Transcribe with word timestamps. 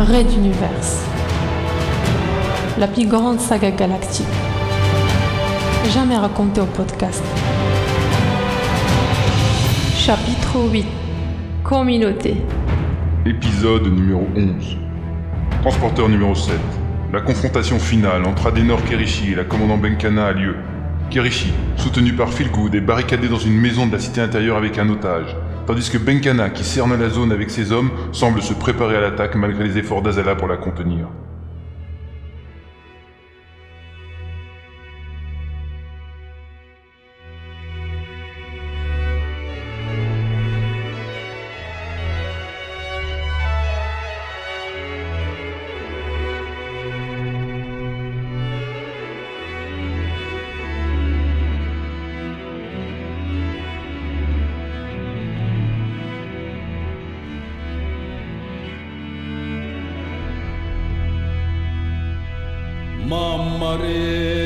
Raid 0.00 0.32
Universe. 0.32 1.04
La 2.78 2.88
plus 2.88 3.06
grande 3.06 3.38
saga 3.38 3.70
galactique. 3.70 4.26
Jamais 5.92 6.16
racontée 6.16 6.62
au 6.62 6.64
podcast. 6.64 7.22
Chapitre 9.94 10.56
8. 10.72 10.86
Communauté. 11.62 12.36
Épisode 13.26 13.92
numéro 13.92 14.26
11. 14.34 14.78
Transporteur 15.60 16.08
numéro 16.08 16.34
7. 16.34 16.54
La 17.12 17.20
confrontation 17.20 17.78
finale 17.78 18.24
entre 18.24 18.46
Adenor 18.46 18.82
Kerishi 18.84 19.32
et 19.32 19.34
la 19.34 19.44
commandant 19.44 19.76
Benkana 19.76 20.28
a 20.28 20.32
lieu. 20.32 20.56
Kerishi, 21.10 21.52
soutenu 21.76 22.14
par 22.14 22.32
Philgood, 22.32 22.74
est 22.74 22.80
barricadé 22.80 23.28
dans 23.28 23.38
une 23.38 23.60
maison 23.60 23.86
de 23.86 23.92
la 23.92 23.98
cité 23.98 24.22
intérieure 24.22 24.56
avec 24.56 24.78
un 24.78 24.88
otage, 24.88 25.36
tandis 25.70 25.88
que 25.88 25.98
Benkana, 25.98 26.50
qui 26.50 26.64
cerne 26.64 27.00
la 27.00 27.08
zone 27.08 27.30
avec 27.30 27.48
ses 27.48 27.70
hommes, 27.70 27.90
semble 28.10 28.42
se 28.42 28.52
préparer 28.52 28.96
à 28.96 29.00
l'attaque 29.00 29.36
malgré 29.36 29.62
les 29.62 29.78
efforts 29.78 30.02
d'Azala 30.02 30.34
pour 30.34 30.48
la 30.48 30.56
contenir. 30.56 31.06
Mamma 63.10 63.76
Mia. 63.76 64.39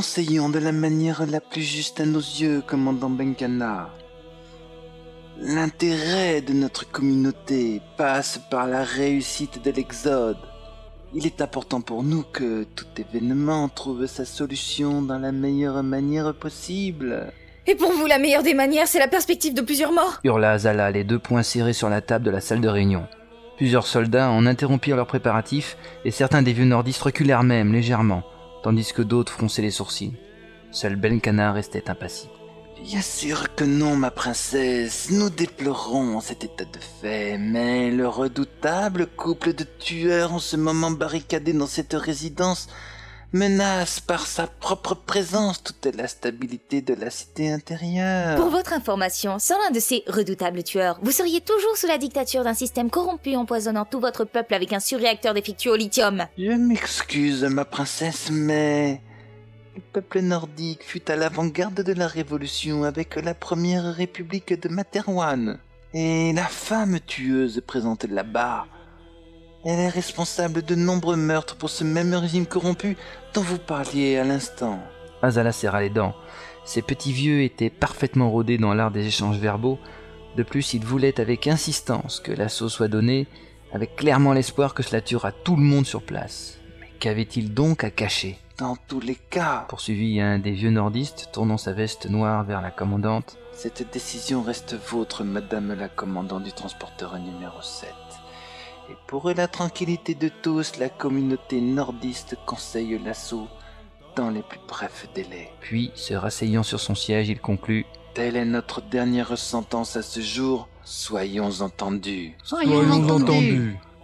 Conseillons 0.00 0.48
de 0.48 0.58
la 0.58 0.72
manière 0.72 1.26
la 1.26 1.42
plus 1.42 1.60
juste 1.60 2.00
à 2.00 2.06
nos 2.06 2.20
yeux, 2.20 2.62
commandant 2.66 3.10
Benkana. 3.10 3.90
L'intérêt 5.38 6.40
de 6.40 6.54
notre 6.54 6.90
communauté 6.90 7.82
passe 7.98 8.40
par 8.50 8.66
la 8.66 8.82
réussite 8.82 9.62
de 9.62 9.70
l'Exode. 9.70 10.38
Il 11.12 11.26
est 11.26 11.42
important 11.42 11.82
pour 11.82 12.02
nous 12.02 12.22
que 12.22 12.64
tout 12.64 12.86
événement 12.96 13.68
trouve 13.68 14.06
sa 14.06 14.24
solution 14.24 15.02
dans 15.02 15.18
la 15.18 15.32
meilleure 15.32 15.82
manière 15.82 16.32
possible. 16.32 17.30
Et 17.66 17.74
pour 17.74 17.92
vous, 17.92 18.06
la 18.06 18.18
meilleure 18.18 18.42
des 18.42 18.54
manières, 18.54 18.88
c'est 18.88 18.98
la 18.98 19.06
perspective 19.06 19.52
de 19.52 19.60
plusieurs 19.60 19.92
morts 19.92 20.18
hurla 20.24 20.52
Azala, 20.52 20.90
les 20.90 21.04
deux 21.04 21.18
poings 21.18 21.42
serrés 21.42 21.74
sur 21.74 21.90
la 21.90 22.00
table 22.00 22.24
de 22.24 22.30
la 22.30 22.40
salle 22.40 22.62
de 22.62 22.68
réunion. 22.68 23.06
Plusieurs 23.58 23.86
soldats 23.86 24.30
en 24.30 24.46
interrompirent 24.46 24.96
leurs 24.96 25.06
préparatifs, 25.06 25.76
et 26.06 26.10
certains 26.10 26.40
des 26.40 26.54
vieux 26.54 26.64
nordistes 26.64 27.02
reculèrent 27.02 27.42
même 27.42 27.74
légèrement, 27.74 28.22
tandis 28.62 28.92
que 28.92 29.02
d'autres 29.02 29.32
fronçaient 29.32 29.62
les 29.62 29.70
sourcils. 29.70 30.14
Seul 30.70 30.96
Benkana 30.96 31.52
restait 31.52 31.90
impassible. 31.90 32.32
Bien 32.82 33.02
sûr 33.02 33.54
que 33.54 33.64
non, 33.64 33.94
ma 33.94 34.10
princesse. 34.10 35.10
Nous 35.10 35.28
déplorons 35.28 36.20
cet 36.20 36.44
état 36.44 36.64
de 36.64 36.78
fait, 37.00 37.36
mais 37.36 37.90
le 37.90 38.08
redoutable 38.08 39.06
couple 39.06 39.52
de 39.52 39.64
tueurs 39.78 40.32
en 40.32 40.38
ce 40.38 40.56
moment 40.56 40.90
barricadé 40.90 41.52
dans 41.52 41.66
cette 41.66 41.92
résidence 41.92 42.68
menace 43.32 44.00
par 44.00 44.26
sa 44.26 44.46
propre 44.46 44.94
présence 44.94 45.62
toute 45.62 45.94
la 45.94 46.08
stabilité 46.08 46.82
de 46.82 46.94
la 46.94 47.10
cité 47.10 47.52
intérieure. 47.52 48.36
Pour 48.36 48.50
votre 48.50 48.72
information, 48.72 49.38
sans 49.38 49.58
l'un 49.58 49.70
de 49.70 49.80
ces 49.80 50.02
redoutables 50.08 50.62
tueurs, 50.62 50.98
vous 51.02 51.12
seriez 51.12 51.40
toujours 51.40 51.76
sous 51.76 51.86
la 51.86 51.98
dictature 51.98 52.42
d'un 52.42 52.54
système 52.54 52.90
corrompu 52.90 53.36
empoisonnant 53.36 53.84
tout 53.84 54.00
votre 54.00 54.24
peuple 54.24 54.54
avec 54.54 54.72
un 54.72 54.80
surréacteur 54.80 55.34
défectueux 55.34 55.72
au 55.72 55.76
lithium. 55.76 56.26
Je 56.36 56.52
m'excuse, 56.52 57.44
ma 57.44 57.64
princesse, 57.64 58.30
mais 58.30 59.00
le 59.76 59.82
peuple 59.92 60.20
nordique 60.20 60.82
fut 60.82 61.08
à 61.10 61.16
l'avant-garde 61.16 61.82
de 61.82 61.92
la 61.92 62.08
révolution 62.08 62.82
avec 62.82 63.14
la 63.16 63.34
première 63.34 63.94
république 63.94 64.60
de 64.60 64.68
Materwan. 64.68 65.58
Et 65.94 66.32
la 66.32 66.46
femme 66.46 66.98
tueuse 67.00 67.62
présente 67.66 68.04
là-bas, 68.04 68.66
elle 69.64 69.78
est 69.78 69.88
responsable 69.88 70.62
de 70.62 70.74
nombreux 70.74 71.16
meurtres 71.16 71.56
pour 71.56 71.70
ce 71.70 71.84
même 71.84 72.14
régime 72.14 72.46
corrompu 72.46 72.96
dont 73.34 73.42
vous 73.42 73.58
parliez 73.58 74.16
à 74.16 74.24
l'instant. 74.24 74.78
Azala 75.22 75.52
serra 75.52 75.80
les 75.80 75.90
dents. 75.90 76.14
Ces 76.64 76.82
petits 76.82 77.12
vieux 77.12 77.42
étaient 77.42 77.70
parfaitement 77.70 78.30
rodés 78.30 78.58
dans 78.58 78.74
l'art 78.74 78.90
des 78.90 79.06
échanges 79.06 79.38
verbaux. 79.38 79.78
De 80.36 80.42
plus, 80.42 80.74
ils 80.74 80.84
voulaient 80.84 81.20
avec 81.20 81.46
insistance 81.46 82.20
que 82.20 82.32
l'assaut 82.32 82.68
soit 82.68 82.88
donné, 82.88 83.26
avec 83.72 83.96
clairement 83.96 84.32
l'espoir 84.32 84.74
que 84.74 84.82
cela 84.82 85.00
tuera 85.00 85.32
tout 85.32 85.56
le 85.56 85.62
monde 85.62 85.86
sur 85.86 86.02
place. 86.02 86.58
Mais 86.80 86.90
qu'avait-il 86.98 87.52
donc 87.52 87.84
à 87.84 87.90
cacher? 87.90 88.38
Dans 88.58 88.76
tous 88.88 89.00
les 89.00 89.14
cas, 89.14 89.64
poursuivit 89.68 90.20
un 90.20 90.38
des 90.38 90.52
vieux 90.52 90.70
nordistes, 90.70 91.30
tournant 91.32 91.56
sa 91.56 91.72
veste 91.72 92.08
noire 92.08 92.44
vers 92.44 92.60
la 92.60 92.70
commandante. 92.70 93.38
cette 93.54 93.90
décision 93.92 94.42
reste 94.42 94.74
vôtre, 94.74 95.24
madame 95.24 95.74
la 95.74 95.88
commandante 95.88 96.44
du 96.44 96.52
transporteur 96.52 97.18
numéro 97.18 97.60
7. 97.62 97.88
Et 98.90 98.96
pour 99.06 99.30
la 99.30 99.46
tranquillité 99.46 100.16
de 100.16 100.28
tous, 100.28 100.78
la 100.78 100.88
communauté 100.88 101.60
nordiste 101.60 102.36
conseille 102.44 102.98
l'assaut 103.04 103.46
dans 104.16 104.30
les 104.30 104.42
plus 104.42 104.58
brefs 104.66 105.06
délais. 105.14 105.52
Puis, 105.60 105.92
se 105.94 106.14
rasseyant 106.14 106.64
sur 106.64 106.80
son 106.80 106.96
siège, 106.96 107.28
il 107.28 107.40
conclut 107.40 107.86
Telle 108.14 108.34
est 108.34 108.44
notre 108.44 108.80
dernière 108.82 109.38
sentence 109.38 109.96
à 109.96 110.02
ce 110.02 110.18
jour. 110.18 110.66
Soyons 110.82 111.50
entendus. 111.60 112.34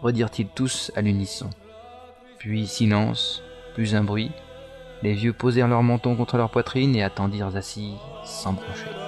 redirent-ils 0.00 0.48
tous 0.54 0.92
à 0.94 1.00
l'unisson. 1.00 1.50
Puis 2.38 2.68
silence, 2.68 3.42
plus 3.74 3.96
un 3.96 4.04
bruit. 4.04 4.30
Les 5.02 5.14
vieux 5.14 5.32
posèrent 5.32 5.68
leur 5.68 5.82
menton 5.82 6.14
contre 6.14 6.36
leur 6.36 6.50
poitrine 6.50 6.94
et 6.94 7.02
attendirent 7.02 7.56
assis, 7.56 7.94
sans 8.24 8.52
broncher. 8.52 9.05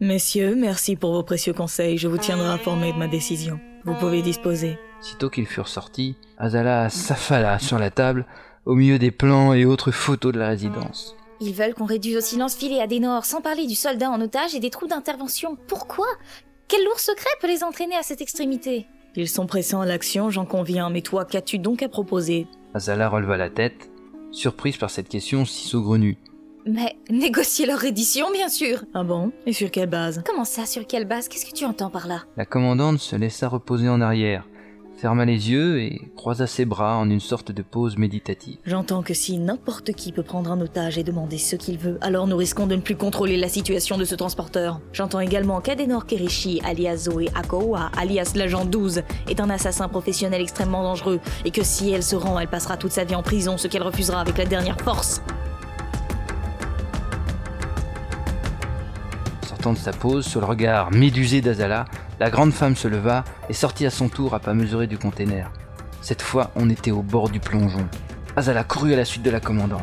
Messieurs, 0.00 0.54
merci 0.54 0.94
pour 0.94 1.12
vos 1.12 1.22
précieux 1.22 1.54
conseils. 1.54 1.96
Je 1.96 2.06
vous 2.06 2.18
tiendrai 2.18 2.48
informé 2.48 2.92
de 2.92 2.98
ma 2.98 3.08
décision. 3.08 3.58
Vous 3.86 3.94
pouvez 3.94 4.20
disposer. 4.20 4.78
Sitôt 5.00 5.30
qu'ils 5.30 5.46
furent 5.46 5.68
sortis, 5.68 6.16
Azala 6.36 6.90
s'affala 6.90 7.58
sur 7.58 7.78
la 7.78 7.90
table, 7.90 8.26
au 8.66 8.74
milieu 8.74 8.98
des 8.98 9.10
plans 9.10 9.54
et 9.54 9.64
autres 9.64 9.92
photos 9.92 10.34
de 10.34 10.38
la 10.38 10.48
résidence. 10.48 11.16
Ils 11.40 11.54
veulent 11.54 11.72
qu'on 11.72 11.86
réduise 11.86 12.18
au 12.18 12.20
silence 12.20 12.56
filé 12.56 12.78
à 12.78 12.86
Dénor, 12.86 13.24
sans 13.24 13.40
parler 13.40 13.66
du 13.66 13.74
soldat 13.74 14.10
en 14.10 14.20
otage 14.20 14.54
et 14.54 14.60
des 14.60 14.68
troupes 14.68 14.90
d'intervention. 14.90 15.56
Pourquoi? 15.66 16.06
Quel 16.68 16.84
lourd 16.84 17.00
secret 17.00 17.30
peut 17.40 17.48
les 17.48 17.64
entraîner 17.64 17.96
à 17.96 18.02
cette 18.02 18.20
extrémité? 18.20 18.86
Ils 19.14 19.30
sont 19.30 19.46
pressants 19.46 19.80
à 19.80 19.86
l'action, 19.86 20.28
j'en 20.28 20.44
conviens, 20.44 20.90
mais 20.90 21.00
toi, 21.00 21.24
qu'as-tu 21.24 21.58
donc 21.58 21.82
à 21.82 21.88
proposer? 21.88 22.46
Azala 22.74 23.08
releva 23.08 23.38
la 23.38 23.48
tête, 23.48 23.88
surprise 24.30 24.76
par 24.76 24.90
cette 24.90 25.08
question 25.08 25.46
si 25.46 25.66
saugrenue. 25.66 26.18
Mais 26.68 26.96
négocier 27.10 27.64
leur 27.64 27.78
reddition, 27.78 28.26
bien 28.32 28.48
sûr. 28.48 28.82
Ah 28.92 29.04
bon? 29.04 29.30
Et 29.46 29.52
sur 29.52 29.70
quelle 29.70 29.88
base? 29.88 30.22
Comment 30.26 30.44
ça, 30.44 30.66
sur 30.66 30.84
quelle 30.84 31.04
base? 31.04 31.28
Qu'est-ce 31.28 31.46
que 31.46 31.54
tu 31.54 31.64
entends 31.64 31.90
par 31.90 32.08
là? 32.08 32.24
La 32.36 32.44
commandante 32.44 32.98
se 32.98 33.14
laissa 33.14 33.48
reposer 33.48 33.88
en 33.88 34.00
arrière, 34.00 34.48
ferma 34.96 35.24
les 35.24 35.48
yeux 35.52 35.80
et 35.80 36.10
croisa 36.16 36.48
ses 36.48 36.64
bras 36.64 36.96
en 36.96 37.08
une 37.08 37.20
sorte 37.20 37.52
de 37.52 37.62
pause 37.62 37.96
méditative. 37.96 38.56
J'entends 38.64 39.04
que 39.04 39.14
si 39.14 39.38
n'importe 39.38 39.92
qui 39.92 40.10
peut 40.10 40.24
prendre 40.24 40.50
un 40.50 40.60
otage 40.60 40.98
et 40.98 41.04
demander 41.04 41.38
ce 41.38 41.54
qu'il 41.54 41.78
veut, 41.78 41.98
alors 42.00 42.26
nous 42.26 42.36
risquons 42.36 42.66
de 42.66 42.74
ne 42.74 42.80
plus 42.80 42.96
contrôler 42.96 43.36
la 43.36 43.48
situation 43.48 43.96
de 43.96 44.04
ce 44.04 44.16
transporteur. 44.16 44.80
J'entends 44.92 45.20
également 45.20 45.60
qu'Adenor 45.60 46.04
Kerishi, 46.04 46.60
alias 46.64 47.08
Zoe 47.08 47.26
Akowa, 47.36 47.92
alias 47.96 48.32
l'agent 48.34 48.64
12, 48.64 49.02
est 49.28 49.38
un 49.40 49.50
assassin 49.50 49.86
professionnel 49.88 50.40
extrêmement 50.42 50.82
dangereux, 50.82 51.20
et 51.44 51.52
que 51.52 51.62
si 51.62 51.92
elle 51.92 52.02
se 52.02 52.16
rend, 52.16 52.40
elle 52.40 52.48
passera 52.48 52.76
toute 52.76 52.90
sa 52.90 53.04
vie 53.04 53.14
en 53.14 53.22
prison, 53.22 53.56
ce 53.56 53.68
qu'elle 53.68 53.84
refusera 53.84 54.20
avec 54.20 54.36
la 54.36 54.46
dernière 54.46 54.80
force. 54.80 55.22
De 59.72 59.78
sa 59.78 59.90
pause, 59.90 60.24
sur 60.24 60.40
le 60.40 60.46
regard 60.46 60.92
médusé 60.92 61.40
d'Azala, 61.40 61.86
la 62.20 62.30
grande 62.30 62.52
femme 62.52 62.76
se 62.76 62.86
leva 62.86 63.24
et 63.48 63.52
sortit 63.52 63.84
à 63.84 63.90
son 63.90 64.08
tour 64.08 64.32
à 64.32 64.38
pas 64.38 64.54
mesurer 64.54 64.86
du 64.86 64.96
container. 64.96 65.50
Cette 66.02 66.22
fois, 66.22 66.52
on 66.54 66.70
était 66.70 66.92
au 66.92 67.02
bord 67.02 67.30
du 67.30 67.40
plongeon. 67.40 67.84
Azala 68.36 68.62
courut 68.62 68.94
à 68.94 68.96
la 68.96 69.04
suite 69.04 69.24
de 69.24 69.30
la 69.30 69.40
commandante. 69.40 69.82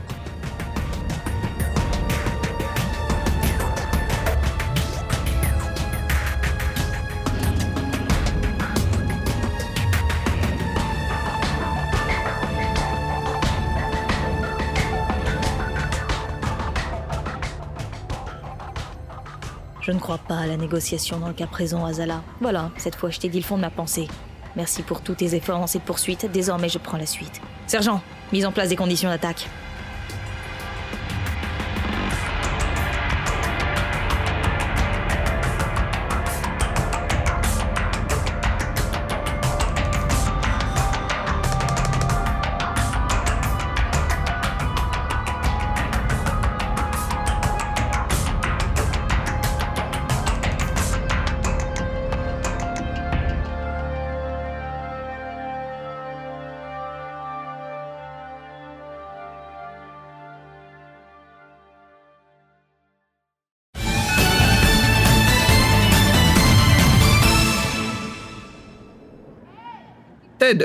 Je 19.83 19.91
ne 19.91 20.00
crois 20.00 20.18
pas 20.18 20.38
à 20.38 20.47
la 20.47 20.56
négociation 20.56 21.19
dans 21.19 21.27
le 21.27 21.33
cas 21.33 21.45
présent, 21.45 21.85
Azala. 21.85 22.24
Voilà, 22.39 22.71
cette 22.77 22.95
fois 22.95 23.09
je 23.09 23.19
t'ai 23.19 23.27
dit 23.27 23.39
le 23.39 23.44
fond 23.44 23.57
de 23.57 23.62
ma 23.62 23.69
pensée. 23.69 24.07
Merci 24.56 24.81
pour 24.81 25.01
tous 25.01 25.15
tes 25.15 25.35
efforts 25.35 25.59
dans 25.59 25.68
cette 25.68 25.81
poursuite, 25.81 26.31
désormais 26.31 26.69
je 26.69 26.77
prends 26.77 26.97
la 26.97 27.06
suite. 27.06 27.41
Sergent, 27.68 28.01
mise 28.31 28.45
en 28.45 28.53
place 28.53 28.69
des 28.69 28.77
conditions 28.77 29.09
d'attaque. 29.09 29.50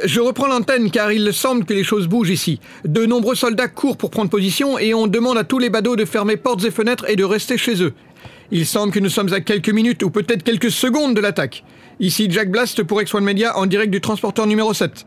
Je 0.04 0.20
reprends 0.20 0.46
l'antenne 0.46 0.90
car 0.90 1.12
il 1.12 1.32
semble 1.32 1.64
que 1.64 1.72
les 1.72 1.84
choses 1.84 2.06
bougent 2.08 2.30
ici. 2.30 2.60
De 2.84 3.06
nombreux 3.06 3.34
soldats 3.34 3.68
courent 3.68 3.96
pour 3.96 4.10
prendre 4.10 4.30
position 4.30 4.78
et 4.78 4.94
on 4.94 5.06
demande 5.06 5.38
à 5.38 5.44
tous 5.44 5.58
les 5.58 5.70
badauds 5.70 5.96
de 5.96 6.04
fermer 6.04 6.36
portes 6.36 6.64
et 6.64 6.70
fenêtres 6.70 7.08
et 7.08 7.16
de 7.16 7.24
rester 7.24 7.56
chez 7.58 7.82
eux. 7.82 7.94
Il 8.50 8.66
semble 8.66 8.92
que 8.92 8.98
nous 8.98 9.10
sommes 9.10 9.32
à 9.32 9.40
quelques 9.40 9.68
minutes 9.68 10.02
ou 10.02 10.10
peut-être 10.10 10.42
quelques 10.42 10.70
secondes 10.70 11.14
de 11.14 11.20
l'attaque. 11.20 11.64
Ici 12.00 12.28
Jack 12.30 12.50
Blast 12.50 12.82
pour 12.82 13.00
X1 13.00 13.20
Media 13.20 13.56
en 13.58 13.66
direct 13.66 13.90
du 13.90 14.00
transporteur 14.00 14.46
numéro 14.46 14.72
7. 14.72 15.06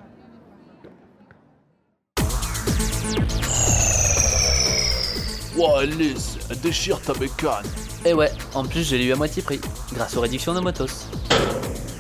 Wow, 5.55 5.81
Liz, 5.81 6.37
déchire 6.63 6.99
ta 7.01 7.13
bécane. 7.13 7.65
Et 8.05 8.09
Eh 8.09 8.13
ouais, 8.13 8.31
en 8.53 8.63
plus 8.63 8.83
je 8.83 8.95
l'ai 8.95 9.05
eu 9.05 9.11
à 9.11 9.15
moitié 9.15 9.41
prix, 9.41 9.59
grâce 9.93 10.15
aux 10.15 10.21
réductions 10.21 10.53
Nomotos. 10.53 11.07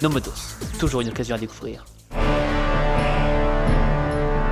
Nomotos, 0.01 0.57
toujours 0.79 1.01
une 1.01 1.09
occasion 1.09 1.35
à 1.35 1.37
découvrir. 1.37 1.85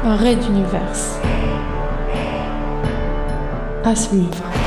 Raid 0.03 0.39
Universe. 0.49 1.19
À 3.83 3.95
suivre. 3.95 4.58